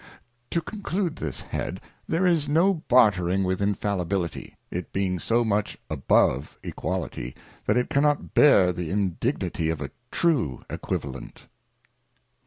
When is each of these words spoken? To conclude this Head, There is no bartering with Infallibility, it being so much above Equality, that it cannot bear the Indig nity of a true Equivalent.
To 0.49 0.61
conclude 0.63 1.17
this 1.17 1.41
Head, 1.41 1.79
There 2.07 2.25
is 2.25 2.49
no 2.49 2.73
bartering 2.87 3.43
with 3.43 3.61
Infallibility, 3.61 4.57
it 4.71 4.91
being 4.91 5.19
so 5.19 5.43
much 5.43 5.77
above 5.91 6.57
Equality, 6.63 7.35
that 7.67 7.77
it 7.77 7.91
cannot 7.91 8.33
bear 8.33 8.73
the 8.73 8.89
Indig 8.89 9.37
nity 9.37 9.71
of 9.71 9.79
a 9.79 9.91
true 10.09 10.65
Equivalent. 10.71 11.43